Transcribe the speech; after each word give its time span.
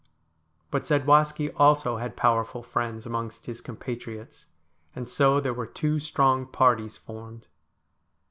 But 0.71 0.85
Zadwaski 0.87 1.51
also 1.57 1.97
had 1.97 2.15
powerful 2.17 2.63
friends 2.63 3.05
amongst 3.05 3.45
his 3.45 3.61
compatriots, 3.61 4.47
and 4.95 5.07
so 5.07 5.39
there 5.39 5.53
were 5.53 5.67
two 5.67 5.99
strong 5.99 6.47
parties 6.47 6.97
formed. 6.97 7.45